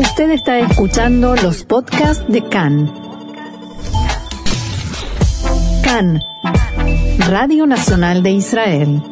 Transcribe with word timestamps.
Usted 0.00 0.30
está 0.30 0.58
escuchando 0.60 1.34
los 1.36 1.64
podcasts 1.64 2.24
de 2.28 2.42
CAN. 2.48 2.90
CAN, 5.84 6.20
Radio 7.28 7.66
Nacional 7.66 8.22
de 8.22 8.30
Israel. 8.30 9.02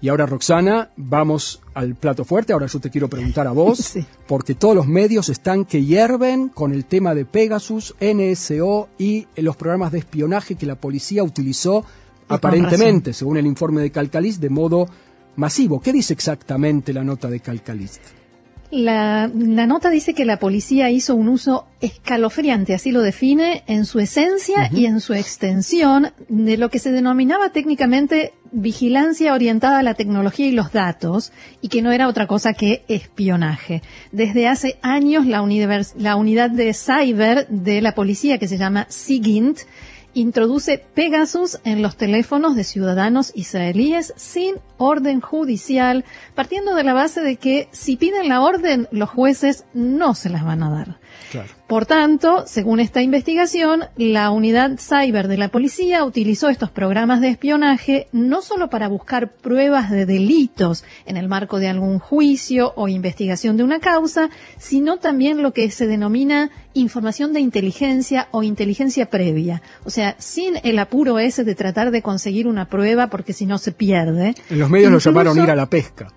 Y 0.00 0.08
ahora, 0.10 0.26
Roxana, 0.26 0.90
vamos 0.96 1.60
al 1.74 1.96
plato 1.96 2.24
fuerte. 2.24 2.52
Ahora 2.52 2.66
yo 2.66 2.78
te 2.78 2.88
quiero 2.90 3.08
preguntar 3.08 3.48
a 3.48 3.52
vos, 3.52 3.78
Sí. 3.82 4.04
porque 4.28 4.54
todos 4.54 4.76
los 4.76 4.86
medios 4.86 5.28
están 5.28 5.64
que 5.64 5.84
hierven 5.84 6.48
con 6.48 6.72
el 6.72 6.84
tema 6.84 7.14
de 7.14 7.24
Pegasus, 7.24 7.96
NSO 8.00 8.88
y 8.96 9.26
los 9.36 9.56
programas 9.56 9.90
de 9.90 9.98
espionaje 9.98 10.54
que 10.54 10.66
la 10.66 10.76
policía 10.76 11.24
utilizó 11.24 11.84
aparentemente, 12.28 13.12
según 13.12 13.38
el 13.38 13.46
informe 13.46 13.80
de 13.80 13.90
Calcalis, 13.90 14.38
de 14.40 14.50
modo 14.50 14.86
masivo. 15.34 15.80
¿Qué 15.80 15.92
dice 15.92 16.12
exactamente 16.12 16.92
la 16.92 17.02
nota 17.02 17.28
de 17.28 17.40
Calcalis? 17.40 18.00
La, 18.70 19.30
la 19.34 19.66
nota 19.66 19.88
dice 19.88 20.12
que 20.12 20.26
la 20.26 20.38
policía 20.38 20.90
hizo 20.90 21.14
un 21.14 21.28
uso 21.28 21.66
escalofriante, 21.80 22.74
así 22.74 22.92
lo 22.92 23.00
define, 23.00 23.62
en 23.66 23.86
su 23.86 23.98
esencia 23.98 24.68
y 24.70 24.84
en 24.84 25.00
su 25.00 25.14
extensión 25.14 26.12
de 26.28 26.58
lo 26.58 26.68
que 26.68 26.78
se 26.78 26.92
denominaba 26.92 27.50
técnicamente 27.50 28.34
vigilancia 28.52 29.32
orientada 29.32 29.78
a 29.78 29.82
la 29.82 29.94
tecnología 29.94 30.46
y 30.46 30.52
los 30.52 30.72
datos, 30.72 31.32
y 31.62 31.68
que 31.68 31.80
no 31.80 31.92
era 31.92 32.08
otra 32.08 32.26
cosa 32.26 32.52
que 32.52 32.84
espionaje. 32.88 33.82
Desde 34.12 34.48
hace 34.48 34.78
años 34.82 35.26
la, 35.26 35.42
la 35.96 36.16
unidad 36.16 36.50
de 36.50 36.74
cyber 36.74 37.46
de 37.48 37.80
la 37.80 37.94
policía, 37.94 38.36
que 38.36 38.48
se 38.48 38.58
llama 38.58 38.86
SIGINT, 38.90 39.60
introduce 40.20 40.84
Pegasus 40.94 41.60
en 41.64 41.82
los 41.82 41.96
teléfonos 41.96 42.56
de 42.56 42.64
ciudadanos 42.64 43.32
israelíes 43.34 44.12
sin 44.16 44.56
orden 44.76 45.20
judicial, 45.20 46.04
partiendo 46.34 46.74
de 46.74 46.84
la 46.84 46.92
base 46.92 47.20
de 47.20 47.36
que 47.36 47.68
si 47.70 47.96
piden 47.96 48.28
la 48.28 48.40
orden, 48.40 48.88
los 48.90 49.08
jueces 49.08 49.64
no 49.74 50.14
se 50.14 50.30
las 50.30 50.44
van 50.44 50.62
a 50.62 50.70
dar. 50.70 51.00
Claro. 51.30 51.48
Por 51.66 51.84
tanto, 51.84 52.44
según 52.46 52.80
esta 52.80 53.02
investigación, 53.02 53.84
la 53.96 54.30
unidad 54.30 54.78
cyber 54.78 55.28
de 55.28 55.36
la 55.36 55.48
policía 55.48 56.04
utilizó 56.04 56.48
estos 56.48 56.70
programas 56.70 57.20
de 57.20 57.28
espionaje 57.28 58.08
no 58.12 58.40
solo 58.40 58.70
para 58.70 58.88
buscar 58.88 59.32
pruebas 59.32 59.90
de 59.90 60.06
delitos 60.06 60.84
en 61.04 61.18
el 61.18 61.28
marco 61.28 61.58
de 61.58 61.68
algún 61.68 61.98
juicio 61.98 62.72
o 62.76 62.88
investigación 62.88 63.56
de 63.58 63.64
una 63.64 63.80
causa, 63.80 64.30
sino 64.56 64.96
también 64.96 65.42
lo 65.42 65.52
que 65.52 65.70
se 65.70 65.86
denomina 65.86 66.50
información 66.72 67.32
de 67.34 67.40
inteligencia 67.40 68.28
o 68.30 68.42
inteligencia 68.42 69.10
previa. 69.10 69.60
O 69.84 69.90
sea, 69.90 70.14
sin 70.18 70.54
el 70.62 70.78
apuro 70.78 71.18
ese 71.18 71.44
de 71.44 71.54
tratar 71.54 71.90
de 71.90 72.00
conseguir 72.00 72.46
una 72.46 72.68
prueba 72.68 73.08
porque 73.08 73.32
si 73.34 73.44
no 73.44 73.58
se 73.58 73.72
pierde. 73.72 74.34
En 74.48 74.58
los 74.58 74.70
medios 74.70 74.88
Incluso- 74.88 75.10
lo 75.10 75.18
llamaron 75.20 75.44
ir 75.44 75.50
a 75.50 75.56
la 75.56 75.66
pesca. 75.68 76.08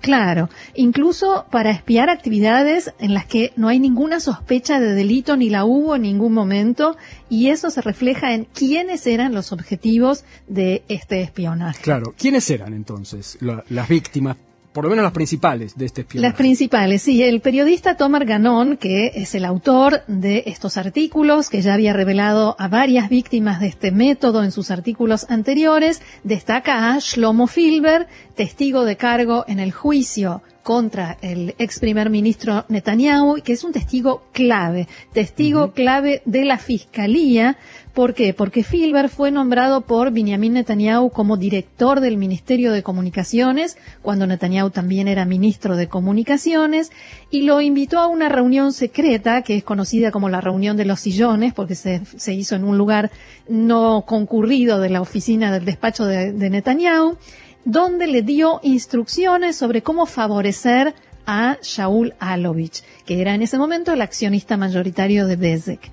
Claro, 0.00 0.48
incluso 0.74 1.46
para 1.50 1.70
espiar 1.70 2.08
actividades 2.08 2.94
en 3.00 3.14
las 3.14 3.26
que 3.26 3.52
no 3.56 3.66
hay 3.68 3.80
ninguna 3.80 4.20
sospecha 4.20 4.78
de 4.78 4.94
delito 4.94 5.36
ni 5.36 5.50
la 5.50 5.64
hubo 5.64 5.96
en 5.96 6.02
ningún 6.02 6.32
momento 6.32 6.96
y 7.28 7.48
eso 7.48 7.68
se 7.70 7.82
refleja 7.82 8.32
en 8.32 8.44
quiénes 8.44 9.06
eran 9.08 9.34
los 9.34 9.50
objetivos 9.52 10.24
de 10.46 10.84
este 10.88 11.20
espionaje. 11.22 11.82
Claro. 11.82 12.14
¿Quiénes 12.16 12.48
eran 12.50 12.74
entonces 12.74 13.38
la- 13.40 13.64
las 13.70 13.88
víctimas, 13.88 14.36
por 14.78 14.84
lo 14.84 14.90
menos 14.90 15.02
las 15.02 15.12
principales 15.12 15.76
de 15.76 15.86
este 15.86 16.02
espionaje? 16.02 16.28
Las 16.28 16.38
principales, 16.38 17.02
sí. 17.02 17.20
El 17.20 17.40
periodista 17.40 17.96
Tomar 17.96 18.24
Ganón, 18.24 18.76
que 18.76 19.10
es 19.16 19.34
el 19.34 19.44
autor 19.44 20.04
de 20.06 20.44
estos 20.46 20.76
artículos, 20.76 21.50
que 21.50 21.62
ya 21.62 21.74
había 21.74 21.92
revelado 21.92 22.54
a 22.60 22.68
varias 22.68 23.08
víctimas 23.08 23.58
de 23.58 23.66
este 23.66 23.90
método 23.90 24.44
en 24.44 24.52
sus 24.52 24.70
artículos 24.70 25.26
anteriores, 25.30 26.00
destaca 26.22 26.92
a 26.92 26.98
Shlomo 27.00 27.48
Filber, 27.48 28.06
testigo 28.36 28.84
de 28.84 28.96
cargo 28.96 29.44
en 29.48 29.58
el 29.58 29.72
juicio 29.72 30.42
contra 30.68 31.16
el 31.22 31.54
ex 31.56 31.78
primer 31.78 32.10
ministro 32.10 32.66
Netanyahu, 32.68 33.40
que 33.42 33.54
es 33.54 33.64
un 33.64 33.72
testigo 33.72 34.24
clave, 34.32 34.86
testigo 35.14 35.72
clave 35.72 36.20
de 36.26 36.44
la 36.44 36.58
fiscalía. 36.58 37.56
¿Por 37.94 38.12
qué? 38.12 38.34
Porque 38.34 38.62
Filber 38.62 39.08
fue 39.08 39.30
nombrado 39.30 39.80
por 39.80 40.12
Benjamin 40.12 40.52
Netanyahu 40.52 41.08
como 41.08 41.38
director 41.38 42.00
del 42.00 42.18
Ministerio 42.18 42.70
de 42.70 42.82
Comunicaciones, 42.82 43.78
cuando 44.02 44.26
Netanyahu 44.26 44.68
también 44.68 45.08
era 45.08 45.24
ministro 45.24 45.74
de 45.74 45.88
Comunicaciones, 45.88 46.92
y 47.30 47.44
lo 47.44 47.62
invitó 47.62 47.98
a 47.98 48.06
una 48.06 48.28
reunión 48.28 48.74
secreta, 48.74 49.40
que 49.40 49.56
es 49.56 49.64
conocida 49.64 50.10
como 50.10 50.28
la 50.28 50.42
reunión 50.42 50.76
de 50.76 50.84
los 50.84 51.00
sillones, 51.00 51.54
porque 51.54 51.76
se, 51.76 52.02
se 52.04 52.34
hizo 52.34 52.56
en 52.56 52.64
un 52.64 52.76
lugar 52.76 53.10
no 53.48 54.04
concurrido 54.06 54.80
de 54.80 54.90
la 54.90 55.00
oficina 55.00 55.50
del 55.50 55.64
despacho 55.64 56.04
de, 56.04 56.32
de 56.32 56.50
Netanyahu, 56.50 57.16
donde 57.64 58.06
le 58.06 58.22
dio 58.22 58.60
instrucciones 58.62 59.56
sobre 59.56 59.82
cómo 59.82 60.06
favorecer 60.06 60.94
a 61.26 61.58
Shaul 61.62 62.14
Alovich, 62.18 62.82
que 63.04 63.20
era 63.20 63.34
en 63.34 63.42
ese 63.42 63.58
momento 63.58 63.92
el 63.92 64.00
accionista 64.00 64.56
mayoritario 64.56 65.26
de 65.26 65.36
Bezek. 65.36 65.90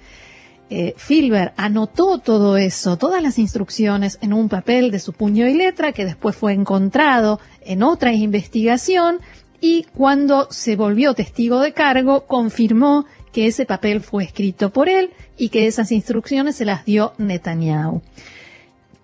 Eh, 0.69 0.95
Filber 0.97 1.53
anotó 1.57 2.17
todo 2.17 2.57
eso, 2.57 2.97
todas 2.97 3.21
las 3.21 3.37
instrucciones 3.37 4.17
en 4.21 4.33
un 4.33 4.49
papel 4.49 4.89
de 4.89 4.99
su 4.99 5.13
puño 5.13 5.47
y 5.47 5.53
letra 5.53 5.91
que 5.91 6.05
después 6.05 6.35
fue 6.35 6.53
encontrado 6.53 7.39
en 7.61 7.83
otra 7.83 8.13
investigación 8.13 9.19
y 9.61 9.83
cuando 9.95 10.47
se 10.51 10.75
volvió 10.75 11.13
testigo 11.13 11.59
de 11.59 11.73
cargo 11.73 12.25
confirmó 12.25 13.05
que 13.31 13.47
ese 13.47 13.65
papel 13.65 14.01
fue 14.01 14.23
escrito 14.23 14.71
por 14.71 14.89
él 14.89 15.11
y 15.37 15.49
que 15.49 15.67
esas 15.67 15.91
instrucciones 15.91 16.55
se 16.55 16.65
las 16.65 16.85
dio 16.85 17.13
Netanyahu. 17.17 18.01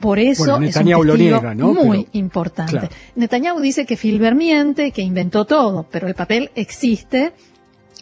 Por 0.01 0.19
eso 0.19 0.43
Bueno, 0.43 0.65
es 0.67 0.75
un 0.75 0.89
lo 0.89 0.97
testigo 0.97 1.15
niega, 1.15 1.53
¿no? 1.55 1.73
muy 1.73 1.99
Pero- 2.05 2.09
importante. 2.13 2.71
claro. 2.71 2.89
Netanyahu 3.15 3.59
dice 3.61 3.85
que 3.85 3.95
Filber 3.95 4.35
miente, 4.35 4.91
que 4.91 5.01
inventó 5.01 5.45
todo, 5.45 5.85
pero 5.91 6.07
el 6.07 6.15
papel 6.15 6.49
existe 6.55 7.31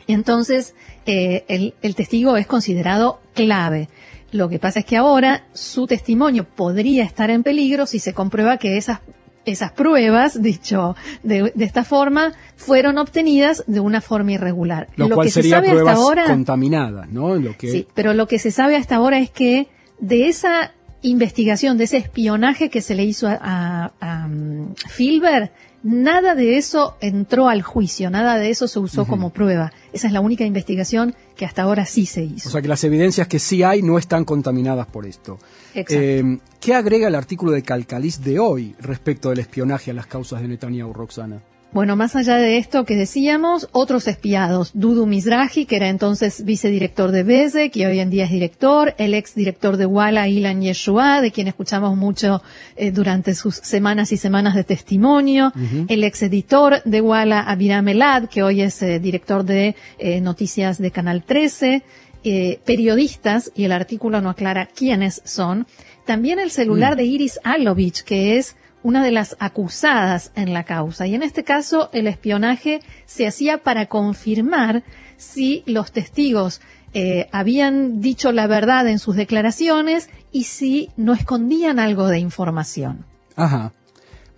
entonces 0.07 0.73
eh, 1.05 1.43
el, 1.47 1.73
el 1.81 1.95
testigo 1.95 2.37
es 2.37 2.47
considerado 2.47 3.19
clave. 3.35 3.89
Lo 4.31 4.49
que 4.49 4.59
pasa 4.59 4.79
es 4.79 4.85
que 4.85 4.97
ahora 4.97 5.43
su 5.53 5.87
testimonio 5.87 6.43
podría 6.45 7.03
estar 7.03 7.29
en 7.29 7.43
peligro 7.43 7.85
si 7.85 7.99
se 7.99 8.13
comprueba 8.13 8.57
que 8.57 8.77
esas 8.77 8.99
esas 9.45 9.71
pruebas, 9.71 10.39
dicho 10.41 10.95
de, 11.23 11.51
de 11.55 11.65
esta 11.65 11.83
forma, 11.83 12.33
fueron 12.55 12.97
obtenidas 12.97 13.63
de 13.67 13.79
una 13.79 14.01
forma 14.01 14.33
irregular. 14.33 14.87
Lo, 14.95 15.09
cual 15.09 15.27
que 15.27 15.31
se 15.31 15.43
sabe 15.43 15.69
pruebas 15.69 15.93
hasta 15.93 16.03
ahora, 16.05 16.25
contaminadas, 16.25 17.09
¿no? 17.09 17.35
Lo 17.35 17.57
que, 17.57 17.71
Sí, 17.71 17.87
pero 17.95 18.13
lo 18.13 18.27
que 18.27 18.37
se 18.37 18.51
sabe 18.51 18.75
hasta 18.75 18.95
ahora 18.97 19.17
es 19.19 19.31
que 19.31 19.67
de 19.99 20.27
esa 20.27 20.73
investigación, 21.01 21.77
de 21.77 21.85
ese 21.85 21.97
espionaje 21.97 22.69
que 22.69 22.81
se 22.81 22.95
le 22.95 23.03
hizo 23.05 23.27
a, 23.27 23.37
a- 23.41 23.91
a, 24.01 24.25
um, 24.25 24.73
Filber, 24.87 25.51
nada 25.81 26.35
de 26.35 26.57
eso 26.57 26.97
entró 26.99 27.47
al 27.47 27.61
juicio, 27.61 28.09
nada 28.09 28.37
de 28.37 28.49
eso 28.49 28.67
se 28.67 28.79
usó 28.79 29.05
como 29.07 29.29
prueba. 29.29 29.71
Esa 29.93 30.07
es 30.07 30.13
la 30.13 30.19
única 30.19 30.43
investigación 30.43 31.15
que 31.37 31.45
hasta 31.45 31.61
ahora 31.63 31.85
sí 31.85 32.05
se 32.05 32.23
hizo. 32.23 32.49
O 32.49 32.51
sea 32.51 32.61
que 32.61 32.67
las 32.67 32.83
evidencias 32.83 33.27
que 33.29 33.39
sí 33.39 33.63
hay 33.63 33.81
no 33.81 33.97
están 33.97 34.25
contaminadas 34.25 34.87
por 34.87 35.05
esto. 35.05 35.39
Exacto. 35.73 35.93
Eh, 35.97 36.37
¿Qué 36.59 36.73
agrega 36.75 37.07
el 37.07 37.15
artículo 37.15 37.53
de 37.53 37.63
Calcalis 37.63 38.21
de 38.21 38.39
hoy 38.39 38.75
respecto 38.81 39.29
del 39.29 39.39
espionaje 39.39 39.91
a 39.91 39.93
las 39.93 40.05
causas 40.07 40.41
de 40.41 40.49
Netanyahu, 40.49 40.91
Roxana? 40.91 41.41
Bueno, 41.71 41.95
más 41.95 42.15
allá 42.15 42.37
de 42.37 42.57
esto 42.57 42.83
que 42.83 42.95
decíamos, 42.95 43.69
otros 43.71 44.07
espiados. 44.07 44.71
Dudu 44.73 45.05
Mizrahi, 45.05 45.65
que 45.65 45.75
era 45.75 45.87
entonces 45.87 46.43
vicedirector 46.43 47.11
de 47.11 47.21
Bezek 47.21 47.75
y 47.75 47.85
hoy 47.85 47.99
en 47.99 48.09
día 48.09 48.25
es 48.25 48.31
director. 48.31 48.95
El 48.97 49.13
ex 49.13 49.35
director 49.35 49.77
de 49.77 49.85
Walla, 49.85 50.27
Ilan 50.27 50.63
Yeshua, 50.63 51.21
de 51.21 51.31
quien 51.31 51.47
escuchamos 51.47 51.95
mucho 51.95 52.41
eh, 52.75 52.89
durante 52.89 53.35
sus 53.35 53.55
semanas 53.55 54.11
y 54.11 54.17
semanas 54.17 54.55
de 54.55 54.63
testimonio. 54.63 55.53
El 55.87 56.03
ex 56.03 56.23
editor 56.23 56.81
de 56.85 57.01
Walla, 57.01 57.41
Abiram 57.41 57.87
Elad, 57.87 58.29
que 58.29 58.41
hoy 58.41 58.61
es 58.61 58.81
eh, 58.81 58.99
director 58.99 59.43
de 59.43 59.75
eh, 59.99 60.21
noticias 60.21 60.79
de 60.79 60.89
Canal 60.89 61.23
13. 61.23 61.83
eh, 62.23 62.59
periodistas, 62.65 63.51
y 63.55 63.63
el 63.63 63.71
artículo 63.71 64.21
no 64.21 64.29
aclara 64.29 64.65
quiénes 64.65 65.21
son. 65.23 65.67
También 66.05 66.39
el 66.39 66.51
celular 66.51 66.95
de 66.95 67.05
Iris 67.05 67.39
Alovich, 67.43 68.03
que 68.03 68.37
es 68.37 68.55
una 68.83 69.03
de 69.03 69.11
las 69.11 69.35
acusadas 69.39 70.31
en 70.35 70.53
la 70.53 70.63
causa. 70.63 71.05
Y 71.07 71.15
en 71.15 71.23
este 71.23 71.43
caso, 71.43 71.89
el 71.93 72.07
espionaje 72.07 72.81
se 73.05 73.27
hacía 73.27 73.59
para 73.63 73.87
confirmar 73.87 74.83
si 75.17 75.63
los 75.65 75.91
testigos 75.91 76.61
eh, 76.93 77.27
habían 77.31 77.99
dicho 78.01 78.31
la 78.31 78.47
verdad 78.47 78.87
en 78.87 78.99
sus 78.99 79.15
declaraciones 79.15 80.09
y 80.31 80.45
si 80.45 80.89
no 80.97 81.13
escondían 81.13 81.77
algo 81.79 82.07
de 82.07 82.19
información. 82.19 83.05
Ajá. 83.35 83.73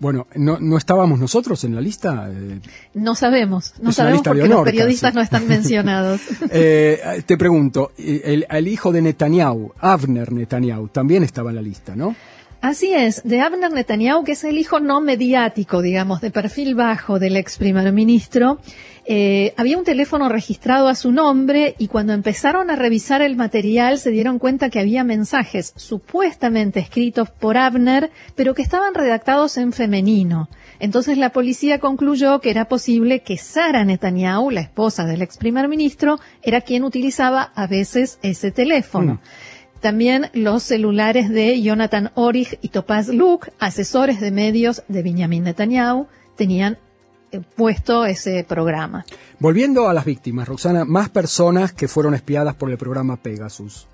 Bueno, 0.00 0.26
¿no, 0.34 0.58
no 0.58 0.76
estábamos 0.76 1.20
nosotros 1.20 1.62
en 1.62 1.76
la 1.76 1.80
lista? 1.80 2.28
Eh, 2.28 2.58
No 2.94 3.14
sabemos, 3.14 3.74
no 3.80 3.92
sabemos 3.92 4.22
porque 4.24 4.40
los 4.40 4.50
honor, 4.50 4.64
periodistas 4.64 5.10
casi. 5.10 5.16
no 5.16 5.22
están 5.22 5.46
mencionados. 5.46 6.20
eh, 6.50 7.22
te 7.24 7.36
pregunto, 7.36 7.92
el, 7.96 8.44
el 8.50 8.66
hijo 8.68 8.90
de 8.90 9.00
Netanyahu, 9.00 9.72
Avner 9.78 10.32
Netanyahu, 10.32 10.88
también 10.88 11.22
estaba 11.22 11.50
en 11.50 11.56
la 11.56 11.62
lista, 11.62 11.94
¿no? 11.94 12.16
Así 12.62 12.94
es, 12.94 13.24
de 13.24 13.40
Abner 13.40 13.72
Netanyahu, 13.72 14.22
que 14.22 14.32
es 14.32 14.44
el 14.44 14.56
hijo 14.56 14.78
no 14.78 15.00
mediático, 15.00 15.82
digamos, 15.82 16.20
de 16.20 16.30
perfil 16.30 16.76
bajo 16.76 17.18
del 17.18 17.36
ex 17.36 17.58
primer 17.58 17.92
ministro, 17.92 18.60
eh, 19.04 19.52
había 19.56 19.76
un 19.76 19.82
teléfono 19.82 20.28
registrado 20.28 20.86
a 20.86 20.94
su 20.94 21.10
nombre 21.10 21.74
y 21.78 21.88
cuando 21.88 22.12
empezaron 22.12 22.70
a 22.70 22.76
revisar 22.76 23.20
el 23.20 23.34
material 23.34 23.98
se 23.98 24.10
dieron 24.10 24.38
cuenta 24.38 24.70
que 24.70 24.78
había 24.78 25.02
mensajes 25.02 25.72
supuestamente 25.74 26.78
escritos 26.78 27.30
por 27.30 27.56
Abner, 27.56 28.12
pero 28.36 28.54
que 28.54 28.62
estaban 28.62 28.94
redactados 28.94 29.56
en 29.56 29.72
femenino. 29.72 30.48
Entonces 30.78 31.18
la 31.18 31.30
policía 31.30 31.80
concluyó 31.80 32.38
que 32.38 32.50
era 32.50 32.66
posible 32.66 33.22
que 33.22 33.38
Sara 33.38 33.84
Netanyahu, 33.84 34.52
la 34.52 34.60
esposa 34.60 35.04
del 35.04 35.22
ex 35.22 35.36
primer 35.36 35.66
ministro, 35.66 36.20
era 36.42 36.60
quien 36.60 36.84
utilizaba 36.84 37.50
a 37.56 37.66
veces 37.66 38.20
ese 38.22 38.52
teléfono. 38.52 39.14
Mm. 39.14 39.20
También 39.82 40.30
los 40.32 40.62
celulares 40.62 41.28
de 41.28 41.60
Jonathan 41.60 42.12
Orich 42.14 42.56
y 42.62 42.68
Topaz 42.68 43.08
Luke, 43.08 43.50
asesores 43.58 44.20
de 44.20 44.30
medios 44.30 44.84
de 44.86 45.02
Benjamin 45.02 45.42
Netanyahu, 45.42 46.06
tenían 46.36 46.78
eh, 47.32 47.40
puesto 47.56 48.04
ese 48.04 48.44
programa. 48.44 49.04
Volviendo 49.40 49.88
a 49.88 49.92
las 49.92 50.04
víctimas, 50.04 50.46
Roxana, 50.46 50.84
más 50.84 51.08
personas 51.08 51.72
que 51.72 51.88
fueron 51.88 52.14
espiadas 52.14 52.54
por 52.54 52.70
el 52.70 52.78
programa 52.78 53.16
Pegasus. 53.16 53.88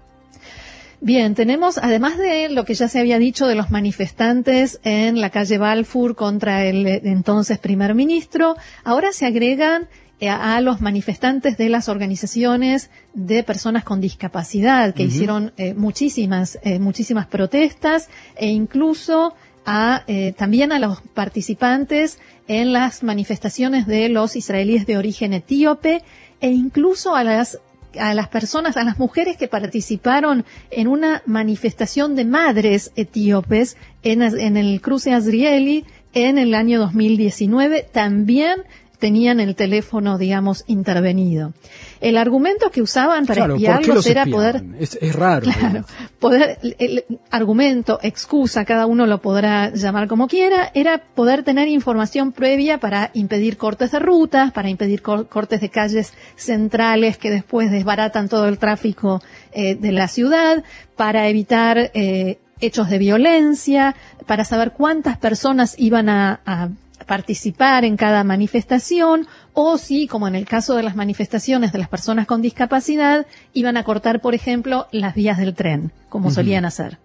Bien, 1.01 1.35
tenemos, 1.35 1.79
además 1.79 2.19
de 2.19 2.51
lo 2.51 2.67
que 2.67 2.75
ya 2.75 2.89
se 2.89 3.01
había 3.01 3.19
dicho 3.19 3.47
de 3.47 3.55
los 3.55 3.71
manifestantes 3.71 4.81
en 4.85 5.23
la 5.23 5.31
calle 5.31 5.57
Balfour 5.57 6.17
contra 6.17 6.67
el 6.67 6.87
eh, 6.87 7.01
entonces 7.05 7.59
primer 7.59 7.95
ministro, 7.95 8.57
ahora 8.85 9.13
se 9.13 9.25
agregan 9.25 9.89
a 10.21 10.61
los 10.61 10.81
manifestantes 10.81 11.57
de 11.57 11.69
las 11.69 11.89
organizaciones 11.89 12.91
de 13.15 13.45
personas 13.45 13.85
con 13.85 14.01
discapacidad 14.01 14.93
que 14.93 15.05
hicieron 15.05 15.53
eh, 15.57 15.75
muchísimas 15.75 16.59
eh, 16.63 16.81
muchísimas 16.81 17.27
protestas 17.27 18.09
e 18.37 18.49
incluso 18.49 19.35
a 19.65 20.05
también 20.39 20.73
a 20.73 20.79
los 20.79 21.03
participantes 21.03 22.19
en 22.47 22.73
las 22.73 23.03
manifestaciones 23.03 23.87
de 23.87 24.09
los 24.09 24.35
israelíes 24.35 24.87
de 24.87 24.97
origen 24.97 25.35
etíope 25.35 26.03
e 26.41 26.49
incluso 26.49 27.15
a 27.15 27.23
las 27.23 27.59
a 27.99 28.15
las 28.15 28.29
personas, 28.29 28.77
a 28.77 28.85
las 28.85 28.99
mujeres 28.99 29.37
que 29.37 29.49
participaron 29.49 30.45
en 30.71 30.89
una 30.89 31.23
manifestación 31.27 32.17
de 32.17 32.25
madres 32.25 32.93
etíopes 32.97 33.77
en, 34.03 34.23
en 34.23 34.57
el 34.57 34.81
cruce 34.81 35.13
Azrieli 35.13 35.85
en 36.15 36.39
el 36.39 36.55
año 36.55 36.79
2019, 36.81 37.87
también 37.93 38.63
tenían 38.99 39.41
el 39.41 39.55
teléfono, 39.55 40.19
digamos, 40.19 40.65
intervenido. 40.67 41.53
El 42.01 42.17
argumento 42.17 42.71
que 42.71 42.83
usaban 42.83 43.27
para 43.27 43.47
espiarlos 43.47 44.07
era 44.07 44.27
poder... 44.27 44.63
Es, 44.79 44.99
raro. 45.15 45.47
Claro, 45.51 45.85
poder, 46.19 46.59
el 46.79 47.05
argumento, 47.31 47.99
excusa, 48.03 48.65
cada 48.65 48.87
uno 48.87 49.07
lo 49.07 49.19
podrá 49.19 49.71
llamar 49.71 50.09
como 50.09 50.27
quiera, 50.27 50.71
era 50.75 50.99
poder 50.99 51.45
tener 51.45 51.69
información 51.69 52.33
previa 52.33 52.79
para 52.79 53.11
impedir 53.15 53.57
cortes 53.57 53.93
de 53.93 54.01
rutas, 54.01 54.53
para 54.53 54.69
impedir 54.69 55.03
cortes 55.03 55.61
de 55.61 55.69
calles 55.69 56.13
centrales 56.37 57.19
que 57.19 57.31
después 57.31 57.71
desbaratan 57.71 58.29
todo 58.29 58.49
el 58.49 58.59
tráfico 58.59 59.23
eh, 59.53 59.77
de 59.77 59.93
la 59.93 60.09
ciudad, 60.09 60.65
para 60.97 61.29
evitar 61.29 61.91
eh, 61.95 62.39
hechos 62.61 62.91
de 62.91 62.99
violencia, 62.99 63.95
para 64.27 64.45
saber 64.45 64.73
cuántas 64.73 65.17
personas 65.19 65.77
iban 65.79 66.09
a 66.09 66.71
participar 67.09 67.85
en 67.85 67.97
cada 67.97 68.23
manifestación 68.23 69.27
o 69.53 69.79
si, 69.79 70.07
como 70.07 70.29
en 70.29 70.37
el 70.37 70.47
caso 70.47 70.77
de 70.77 70.85
las 70.85 70.95
manifestaciones 70.95 71.73
de 71.73 71.79
las 71.81 71.89
personas 71.89 72.29
con 72.29 72.41
discapacidad, 72.41 73.27
iban 73.53 73.77
a 73.77 73.83
cortar, 73.83 74.21
por 74.21 74.37
ejemplo, 74.37 74.87
las 74.93 75.17
vías 75.17 75.39
del 75.39 75.55
tren, 75.55 75.91
como 76.09 76.31
solían 76.31 76.65
hacer. 76.65 76.99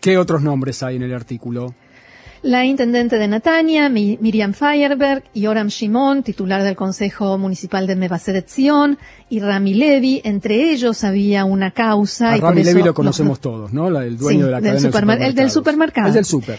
¿Qué 0.00 0.18
otros 0.18 0.42
nombres 0.42 0.82
hay 0.82 0.96
en 0.96 1.02
el 1.02 1.14
artículo? 1.14 1.74
La 2.42 2.64
intendente 2.64 3.18
de 3.18 3.28
Natania, 3.28 3.88
Miriam 3.88 4.52
Feierberg, 4.52 5.22
y 5.32 5.46
Oram 5.46 5.68
Shimon, 5.68 6.24
titular 6.24 6.64
del 6.64 6.74
Consejo 6.74 7.38
Municipal 7.38 7.86
de 7.86 7.94
Mebasedet 7.94 8.50
y 9.30 9.38
Rami 9.38 9.74
Levi, 9.74 10.22
entre 10.24 10.72
ellos 10.72 11.04
había 11.04 11.44
una 11.44 11.70
causa. 11.70 12.32
A 12.32 12.36
Rami 12.38 12.64
Levi 12.64 12.82
lo 12.82 12.94
conocemos 12.94 13.38
todos, 13.38 13.72
¿no? 13.72 13.86
el 14.00 14.16
dueño 14.16 14.46
de 14.46 14.50
la 14.50 14.60
cadena 14.60 14.90
del 14.90 15.22
El 15.22 15.34
del 15.36 15.50
supermercado. 15.50 16.08
El 16.08 16.14
del 16.14 16.24
super. 16.24 16.58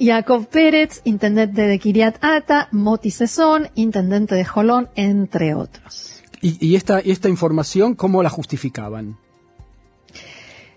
Yaakov 0.00 0.46
Pérez, 0.46 1.02
intendente 1.04 1.62
de 1.62 1.78
Kiryat 1.78 2.16
Ata, 2.22 2.68
Moti 2.72 3.10
Sesón, 3.10 3.68
intendente 3.74 4.34
de 4.34 4.44
Jolón, 4.44 4.88
entre 4.96 5.54
otros. 5.54 6.22
¿Y, 6.40 6.74
esta, 6.74 7.00
esta 7.00 7.28
información 7.28 7.94
cómo 7.94 8.22
la 8.22 8.30
justificaban? 8.30 9.18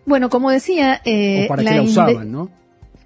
Bueno, 0.05 0.29
como 0.29 0.51
decía... 0.51 1.01
Eh, 1.05 1.45
para 1.47 1.63
la 1.63 1.81
usaban, 1.81 2.31
¿no? 2.31 2.49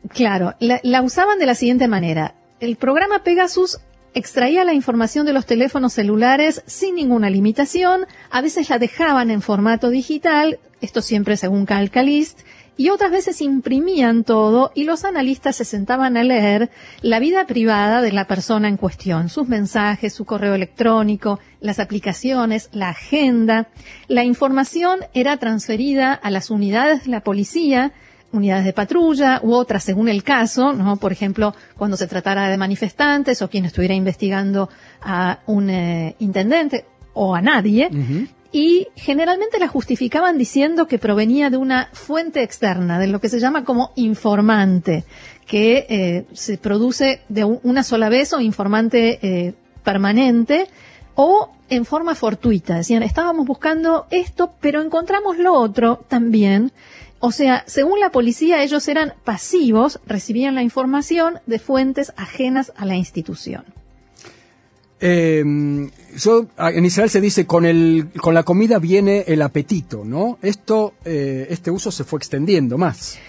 Claro, 0.09 0.55
la, 0.59 0.79
la 0.81 1.03
usaban 1.03 1.37
de 1.37 1.45
la 1.45 1.53
siguiente 1.53 1.87
manera. 1.87 2.33
El 2.59 2.77
programa 2.77 3.23
Pegasus 3.23 3.79
extraía 4.15 4.63
la 4.63 4.73
información 4.73 5.27
de 5.27 5.33
los 5.33 5.45
teléfonos 5.45 5.93
celulares 5.93 6.63
sin 6.65 6.95
ninguna 6.95 7.29
limitación, 7.29 8.07
a 8.31 8.41
veces 8.41 8.69
la 8.69 8.79
dejaban 8.79 9.29
en 9.29 9.43
formato 9.43 9.91
digital, 9.91 10.59
esto 10.81 11.03
siempre 11.03 11.37
según 11.37 11.67
Calcalist, 11.67 12.39
y 12.77 12.89
otras 12.89 13.11
veces 13.11 13.41
imprimían 13.41 14.23
todo 14.23 14.71
y 14.75 14.83
los 14.83 15.03
analistas 15.03 15.55
se 15.55 15.65
sentaban 15.65 16.15
a 16.15 16.23
leer 16.23 16.69
la 17.01 17.19
vida 17.19 17.47
privada 17.47 18.01
de 18.01 18.11
la 18.11 18.27
persona 18.27 18.67
en 18.67 18.77
cuestión, 18.77 19.29
sus 19.29 19.47
mensajes, 19.47 20.13
su 20.13 20.25
correo 20.25 20.53
electrónico, 20.53 21.39
las 21.59 21.79
aplicaciones, 21.79 22.69
la 22.71 22.89
agenda. 22.89 23.67
La 24.07 24.23
información 24.23 24.99
era 25.13 25.37
transferida 25.37 26.13
a 26.13 26.29
las 26.29 26.51
unidades 26.51 27.05
de 27.05 27.11
la 27.11 27.21
policía, 27.21 27.91
unidades 28.31 28.65
de 28.65 28.73
patrulla 28.73 29.39
u 29.41 29.53
otras 29.53 29.83
según 29.83 30.09
el 30.09 30.23
caso, 30.23 30.73
¿no? 30.73 30.97
Por 30.97 31.11
ejemplo, 31.11 31.55
cuando 31.77 31.97
se 31.97 32.07
tratara 32.07 32.49
de 32.49 32.57
manifestantes 32.57 33.41
o 33.41 33.49
quien 33.49 33.65
estuviera 33.65 33.95
investigando 33.95 34.69
a 35.01 35.39
un 35.47 35.69
eh, 35.69 36.15
intendente 36.19 36.85
o 37.13 37.33
a 37.33 37.41
nadie, 37.41 37.89
y 38.51 38.87
generalmente 38.95 39.59
la 39.59 39.67
justificaban 39.67 40.37
diciendo 40.37 40.87
que 40.87 40.99
provenía 40.99 41.49
de 41.49 41.57
una 41.57 41.89
fuente 41.93 42.43
externa, 42.43 42.99
de 42.99 43.07
lo 43.07 43.19
que 43.19 43.29
se 43.29 43.39
llama 43.39 43.65
como 43.65 43.91
informante, 43.95 45.03
que 45.45 45.85
eh, 45.89 46.25
se 46.33 46.57
produce 46.57 47.21
de 47.29 47.43
una 47.45 47.83
sola 47.83 48.09
vez 48.09 48.33
o 48.33 48.39
informante 48.39 49.19
eh, 49.21 49.53
permanente 49.83 50.67
o 51.15 51.51
en 51.69 51.85
forma 51.85 52.15
fortuita. 52.15 52.77
Decían, 52.77 53.03
estábamos 53.03 53.45
buscando 53.45 54.07
esto, 54.11 54.53
pero 54.61 54.81
encontramos 54.81 55.37
lo 55.37 55.53
otro 55.53 56.03
también. 56.07 56.71
O 57.19 57.31
sea, 57.31 57.63
según 57.65 57.99
la 57.99 58.11
policía, 58.11 58.61
ellos 58.61 58.87
eran 58.87 59.13
pasivos, 59.23 59.99
recibían 60.05 60.55
la 60.55 60.61
información 60.61 61.39
de 61.47 61.59
fuentes 61.59 62.13
ajenas 62.15 62.71
a 62.77 62.85
la 62.85 62.95
institución. 62.95 63.65
Eh, 64.99 65.43
yo, 66.17 66.47
en 66.57 66.85
Israel 66.85 67.09
se 67.09 67.21
dice 67.21 67.45
con 67.45 67.65
el 67.65 68.09
con 68.19 68.33
la 68.33 68.43
comida 68.43 68.79
viene 68.79 69.23
el 69.27 69.41
apetito, 69.41 70.03
¿no? 70.03 70.39
Esto 70.41 70.95
eh, 71.05 71.47
este 71.49 71.69
uso 71.69 71.91
se 71.91 72.03
fue 72.03 72.17
extendiendo 72.17 72.77
más. 72.77 73.19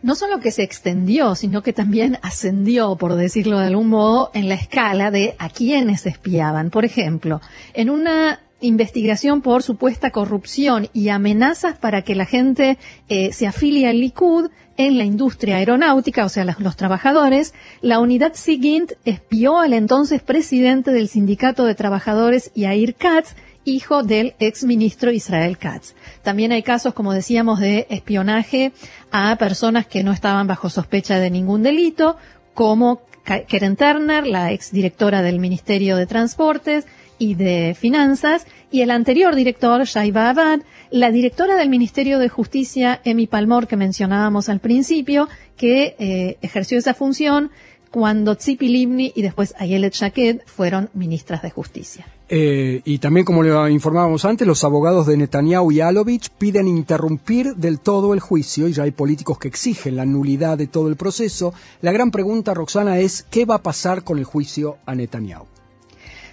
No 0.00 0.14
solo 0.14 0.38
que 0.38 0.52
se 0.52 0.62
extendió, 0.62 1.34
sino 1.34 1.62
que 1.62 1.72
también 1.72 2.18
ascendió, 2.22 2.94
por 2.96 3.16
decirlo 3.16 3.58
de 3.58 3.66
algún 3.66 3.88
modo, 3.88 4.30
en 4.32 4.48
la 4.48 4.54
escala 4.54 5.10
de 5.10 5.34
a 5.38 5.48
quienes 5.48 6.06
espiaban. 6.06 6.70
Por 6.70 6.84
ejemplo, 6.84 7.40
en 7.74 7.90
una 7.90 8.40
investigación 8.60 9.42
por 9.42 9.62
supuesta 9.62 10.10
corrupción 10.10 10.88
y 10.92 11.08
amenazas 11.08 11.78
para 11.78 12.02
que 12.02 12.14
la 12.14 12.26
gente 12.26 12.78
eh, 13.08 13.32
se 13.32 13.46
afilie 13.46 13.88
al 13.88 14.00
Likud 14.00 14.50
en 14.78 14.96
la 14.96 15.04
industria 15.04 15.56
aeronáutica, 15.56 16.24
o 16.24 16.28
sea, 16.28 16.44
los, 16.44 16.76
trabajadores, 16.76 17.52
la 17.82 17.98
unidad 17.98 18.32
SIGINT 18.34 18.92
espió 19.04 19.58
al 19.58 19.74
entonces 19.74 20.22
presidente 20.22 20.92
del 20.92 21.08
Sindicato 21.08 21.64
de 21.64 21.74
Trabajadores 21.74 22.52
Yair 22.54 22.94
Katz, 22.94 23.34
hijo 23.64 24.04
del 24.04 24.34
exministro 24.38 25.10
Israel 25.10 25.58
Katz. 25.58 25.94
También 26.22 26.52
hay 26.52 26.62
casos, 26.62 26.94
como 26.94 27.12
decíamos, 27.12 27.58
de 27.58 27.88
espionaje 27.90 28.72
a 29.10 29.34
personas 29.36 29.86
que 29.86 30.04
no 30.04 30.12
estaban 30.12 30.46
bajo 30.46 30.70
sospecha 30.70 31.18
de 31.18 31.30
ningún 31.30 31.64
delito, 31.64 32.16
como 32.54 33.02
Keren 33.48 33.76
Turner, 33.76 34.26
la 34.26 34.52
exdirectora 34.52 35.22
del 35.22 35.40
Ministerio 35.40 35.96
de 35.96 36.06
Transportes, 36.06 36.86
y 37.18 37.34
de 37.34 37.76
Finanzas, 37.78 38.46
y 38.70 38.82
el 38.82 38.90
anterior 38.90 39.34
director, 39.34 39.84
Shaiba 39.84 40.30
Abad, 40.30 40.60
la 40.90 41.10
directora 41.10 41.56
del 41.56 41.68
Ministerio 41.68 42.18
de 42.18 42.28
Justicia, 42.28 43.00
Emi 43.04 43.26
Palmor, 43.26 43.66
que 43.66 43.76
mencionábamos 43.76 44.48
al 44.48 44.60
principio, 44.60 45.28
que 45.56 45.96
eh, 45.98 46.38
ejerció 46.42 46.78
esa 46.78 46.94
función 46.94 47.50
cuando 47.90 48.36
Tzipi 48.36 48.68
Livni 48.68 49.12
y 49.14 49.22
después 49.22 49.54
Ayelet 49.58 49.94
Shaked 49.94 50.42
fueron 50.46 50.90
ministras 50.94 51.42
de 51.42 51.50
Justicia. 51.50 52.06
Eh, 52.28 52.82
y 52.84 52.98
también, 52.98 53.24
como 53.24 53.42
le 53.42 53.72
informábamos 53.72 54.26
antes, 54.26 54.46
los 54.46 54.62
abogados 54.62 55.06
de 55.06 55.16
Netanyahu 55.16 55.72
y 55.72 55.80
Alovich 55.80 56.28
piden 56.30 56.68
interrumpir 56.68 57.54
del 57.54 57.80
todo 57.80 58.12
el 58.12 58.20
juicio 58.20 58.68
y 58.68 58.74
ya 58.74 58.82
hay 58.82 58.90
políticos 58.90 59.38
que 59.38 59.48
exigen 59.48 59.96
la 59.96 60.04
nulidad 60.04 60.58
de 60.58 60.66
todo 60.66 60.88
el 60.88 60.96
proceso. 60.96 61.54
La 61.80 61.92
gran 61.92 62.10
pregunta, 62.10 62.52
Roxana, 62.52 62.98
es 62.98 63.24
¿qué 63.30 63.46
va 63.46 63.56
a 63.56 63.62
pasar 63.62 64.04
con 64.04 64.18
el 64.18 64.24
juicio 64.24 64.76
a 64.84 64.94
Netanyahu? 64.94 65.46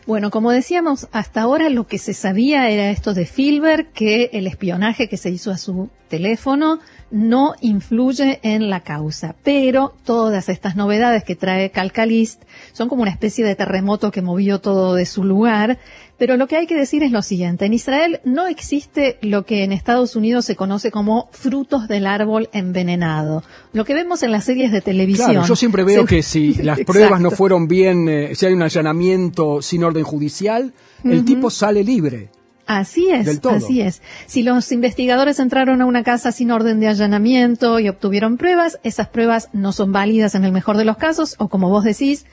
Bueno, 0.06 0.30
como 0.30 0.52
decíamos, 0.52 1.08
hasta 1.12 1.42
ahora 1.42 1.70
lo 1.70 1.88
que 1.88 1.98
se 1.98 2.14
sabía 2.14 2.70
era 2.70 2.92
esto 2.92 3.16
de 3.16 3.26
Filber, 3.26 3.88
que 3.88 4.30
el 4.34 4.46
espionaje 4.46 5.10
que 5.10 5.18
se 5.18 5.32
hizo 5.32 5.50
a 5.50 5.58
su 5.58 5.90
teléfono 6.06 6.80
no 7.12 7.54
influye 7.62 8.40
en 8.44 8.70
la 8.70 8.82
causa. 8.82 9.36
Pero 9.44 9.94
todas 10.04 10.50
estas 10.50 10.76
novedades 10.76 11.24
que 11.24 11.36
trae 11.36 11.72
Calcalist 11.72 12.44
son 12.74 12.90
como 12.90 13.04
una 13.04 13.12
especie 13.12 13.46
de 13.46 13.56
terremoto 13.56 14.12
que 14.12 14.22
movió 14.22 14.60
todo 14.60 14.96
de 14.96 15.06
su 15.06 15.24
lugar. 15.24 15.80
Pero 16.18 16.38
lo 16.38 16.48
que 16.48 16.56
hay 16.56 16.66
que 16.66 16.76
decir 16.76 17.04
es 17.04 17.12
lo 17.12 17.22
siguiente. 17.22 17.66
En 17.66 17.74
Israel 17.74 18.22
no 18.24 18.48
existe 18.48 19.18
lo 19.22 19.46
que 19.46 19.64
en 19.64 19.72
Estados 19.72 20.16
Unidos 20.16 20.46
se 20.46 20.56
conoce 20.56 20.90
como 20.90 21.30
frutos 21.32 21.88
del 21.88 22.08
árbol 22.08 22.50
envenenado. 22.54 23.44
Lo 23.74 23.84
que 23.84 23.94
vemos 23.94 24.24
en 24.24 24.32
las 24.32 24.46
series 24.46 24.72
de 24.72 24.82
televisión. 24.82 25.32
Claro, 25.32 25.48
yo 25.48 25.56
siempre 25.56 25.84
veo 25.84 26.06
que 26.06 26.24
si 26.24 26.54
las 26.64 26.80
pruebas 26.82 27.20
no 27.20 27.32
fueron 27.32 27.68
bien, 27.68 28.08
eh, 28.08 28.36
si 28.36 28.46
hay 28.46 28.54
un 28.54 28.64
allanamiento 28.64 29.62
sin 29.62 29.84
orden 29.84 30.04
judicial, 30.04 30.74
el 31.04 31.26
tipo 31.26 31.50
sale 31.50 31.84
libre. 31.84 32.30
Así 32.68 33.10
es, 33.10 33.46
así 33.46 33.82
es. 33.82 34.02
Si 34.26 34.42
los 34.42 34.72
investigadores 34.72 35.40
entraron 35.40 35.82
a 35.82 35.86
una 35.86 36.04
casa 36.04 36.32
sin 36.32 36.50
orden 36.50 36.80
de 36.80 36.88
allanamiento 36.88 37.80
y 37.80 37.90
obtuvieron 37.90 38.38
pruebas, 38.38 38.80
esas 38.84 39.08
pruebas 39.08 39.50
no 39.54 39.72
son 39.72 39.92
válidas 39.92 40.34
en 40.34 40.46
el 40.46 40.52
mejor 40.52 40.78
de 40.78 40.86
los 40.86 40.98
casos, 40.98 41.36
o 41.38 41.48
como 41.48 41.70
vos 41.70 41.84
decís, 41.84 42.26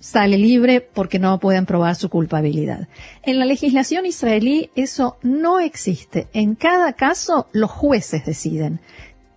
sale 0.00 0.38
libre 0.38 0.80
porque 0.80 1.18
no 1.18 1.38
pueden 1.38 1.66
probar 1.66 1.94
su 1.94 2.08
culpabilidad. 2.08 2.88
En 3.22 3.38
la 3.38 3.44
legislación 3.44 4.06
israelí 4.06 4.70
eso 4.74 5.18
no 5.22 5.60
existe. 5.60 6.28
En 6.32 6.54
cada 6.54 6.94
caso 6.94 7.48
los 7.52 7.70
jueces 7.70 8.24
deciden. 8.24 8.80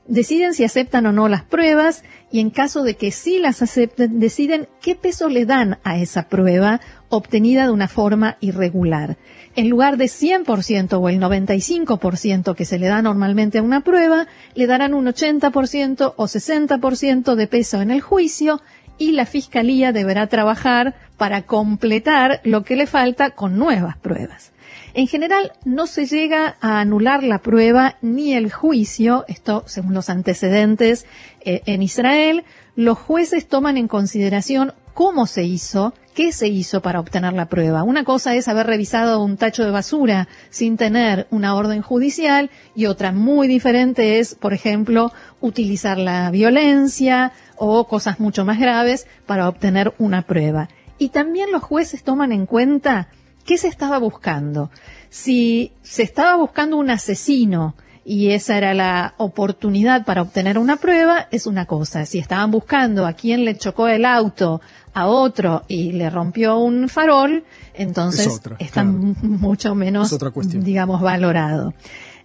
Deciden 0.07 0.53
si 0.53 0.65
aceptan 0.65 1.05
o 1.05 1.13
no 1.13 1.29
las 1.29 1.43
pruebas 1.43 2.03
y 2.29 2.41
en 2.41 2.49
caso 2.49 2.83
de 2.83 2.95
que 2.95 3.11
sí 3.11 3.39
las 3.39 3.61
acepten, 3.61 4.19
deciden 4.19 4.67
qué 4.81 4.95
peso 4.95 5.29
le 5.29 5.45
dan 5.45 5.79
a 5.85 5.97
esa 5.97 6.27
prueba 6.27 6.81
obtenida 7.07 7.65
de 7.65 7.71
una 7.71 7.87
forma 7.87 8.35
irregular. 8.41 9.17
En 9.55 9.69
lugar 9.69 9.95
de 9.95 10.05
100% 10.05 10.99
o 10.99 11.09
el 11.09 11.21
95% 11.21 12.53
que 12.53 12.65
se 12.65 12.79
le 12.79 12.87
da 12.87 13.01
normalmente 13.01 13.59
a 13.59 13.63
una 13.63 13.81
prueba, 13.81 14.27
le 14.55 14.67
darán 14.67 14.93
un 14.93 15.05
80% 15.05 16.13
o 16.17 16.23
60% 16.25 17.35
de 17.35 17.47
peso 17.47 17.81
en 17.81 17.91
el 17.91 18.01
juicio 18.01 18.61
y 18.97 19.11
la 19.11 19.25
Fiscalía 19.25 19.91
deberá 19.91 20.27
trabajar 20.27 20.95
para 21.17 21.43
completar 21.43 22.41
lo 22.43 22.63
que 22.63 22.75
le 22.75 22.87
falta 22.87 23.31
con 23.31 23.57
nuevas 23.57 23.97
pruebas. 23.97 24.51
En 24.93 25.07
general, 25.07 25.53
no 25.65 25.87
se 25.87 26.05
llega 26.05 26.55
a 26.61 26.79
anular 26.79 27.23
la 27.23 27.39
prueba 27.39 27.97
ni 28.01 28.33
el 28.33 28.51
juicio, 28.51 29.25
esto 29.27 29.63
según 29.65 29.93
los 29.93 30.09
antecedentes 30.09 31.05
eh, 31.41 31.61
en 31.65 31.81
Israel. 31.81 32.43
Los 32.75 32.99
jueces 32.99 33.47
toman 33.47 33.77
en 33.77 33.87
consideración 33.87 34.73
cómo 34.93 35.25
se 35.25 35.43
hizo, 35.43 35.93
qué 36.13 36.31
se 36.31 36.47
hizo 36.47 36.81
para 36.81 36.99
obtener 36.99 37.33
la 37.33 37.47
prueba. 37.47 37.83
Una 37.83 38.03
cosa 38.03 38.35
es 38.35 38.47
haber 38.47 38.67
revisado 38.67 39.23
un 39.23 39.37
tacho 39.37 39.63
de 39.63 39.71
basura 39.71 40.27
sin 40.49 40.77
tener 40.77 41.27
una 41.31 41.55
orden 41.55 41.81
judicial 41.81 42.51
y 42.75 42.85
otra 42.85 43.11
muy 43.11 43.47
diferente 43.47 44.19
es, 44.19 44.35
por 44.35 44.53
ejemplo, 44.53 45.11
utilizar 45.41 45.97
la 45.97 46.29
violencia 46.29 47.31
o 47.57 47.87
cosas 47.87 48.19
mucho 48.19 48.45
más 48.45 48.59
graves 48.59 49.07
para 49.25 49.47
obtener 49.47 49.93
una 49.97 50.23
prueba. 50.23 50.69
Y 50.97 51.09
también 51.09 51.51
los 51.51 51.63
jueces 51.63 52.03
toman 52.03 52.31
en 52.31 52.45
cuenta 52.45 53.09
qué 53.45 53.57
se 53.57 53.67
estaba 53.67 53.97
buscando. 53.97 54.69
Si 55.09 55.71
se 55.81 56.03
estaba 56.03 56.35
buscando 56.37 56.77
un 56.77 56.89
asesino 56.89 57.75
y 58.05 58.31
esa 58.31 58.57
era 58.57 58.73
la 58.73 59.13
oportunidad 59.17 60.05
para 60.05 60.21
obtener 60.21 60.57
una 60.57 60.77
prueba, 60.77 61.27
es 61.31 61.47
una 61.47 61.65
cosa. 61.65 62.05
Si 62.05 62.19
estaban 62.19 62.51
buscando 62.51 63.05
a 63.05 63.13
quién 63.13 63.45
le 63.45 63.57
chocó 63.57 63.87
el 63.87 64.05
auto 64.05 64.61
a 64.93 65.07
otro 65.07 65.63
y 65.67 65.93
le 65.93 66.09
rompió 66.09 66.57
un 66.57 66.89
farol, 66.89 67.43
entonces 67.73 68.41
está 68.59 68.83
mucho 68.83 69.73
menos, 69.73 70.15
digamos, 70.45 71.01
valorado. 71.01 71.73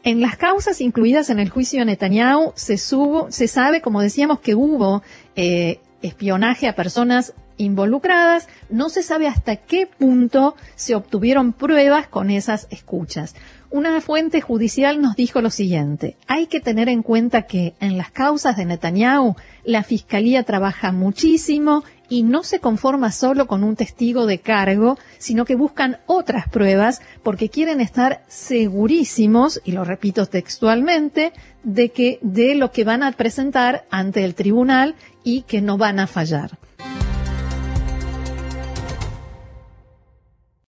En 0.08 0.22
las 0.22 0.38
causas 0.38 0.80
incluidas 0.80 1.28
en 1.28 1.38
el 1.38 1.50
juicio 1.50 1.80
de 1.80 1.84
Netanyahu 1.84 2.54
se, 2.54 2.78
subo, 2.78 3.30
se 3.30 3.46
sabe, 3.46 3.82
como 3.82 4.00
decíamos, 4.00 4.40
que 4.40 4.54
hubo 4.54 5.02
eh, 5.36 5.80
espionaje 6.00 6.66
a 6.66 6.74
personas 6.74 7.34
involucradas. 7.58 8.48
No 8.70 8.88
se 8.88 9.02
sabe 9.02 9.26
hasta 9.26 9.56
qué 9.56 9.86
punto 9.86 10.56
se 10.76 10.94
obtuvieron 10.94 11.52
pruebas 11.52 12.08
con 12.08 12.30
esas 12.30 12.68
escuchas. 12.70 13.34
Una 13.70 14.00
fuente 14.00 14.40
judicial 14.40 15.02
nos 15.02 15.14
dijo 15.14 15.42
lo 15.42 15.50
siguiente. 15.50 16.16
Hay 16.26 16.46
que 16.46 16.60
tener 16.60 16.88
en 16.88 17.02
cuenta 17.02 17.42
que 17.42 17.74
en 17.78 17.98
las 17.98 18.10
causas 18.10 18.56
de 18.56 18.64
Netanyahu 18.64 19.36
la 19.62 19.82
fiscalía 19.82 20.42
trabaja 20.42 20.90
muchísimo 20.90 21.84
y 22.08 22.22
no 22.22 22.42
se 22.42 22.60
conforma 22.60 23.12
solo 23.12 23.46
con 23.46 23.64
un 23.64 23.76
testigo 23.76 24.26
de 24.26 24.38
cargo, 24.38 24.98
sino 25.18 25.44
que 25.44 25.54
buscan 25.54 25.98
otras 26.06 26.48
pruebas 26.48 27.00
porque 27.22 27.48
quieren 27.48 27.80
estar 27.80 28.22
segurísimos, 28.28 29.60
y 29.64 29.72
lo 29.72 29.84
repito 29.84 30.26
textualmente, 30.26 31.32
de 31.62 31.90
que 31.90 32.18
de 32.22 32.54
lo 32.54 32.72
que 32.72 32.84
van 32.84 33.02
a 33.02 33.12
presentar 33.12 33.84
ante 33.90 34.24
el 34.24 34.34
tribunal 34.34 34.94
y 35.24 35.42
que 35.42 35.60
no 35.60 35.76
van 35.76 36.00
a 36.00 36.06
fallar. 36.06 36.58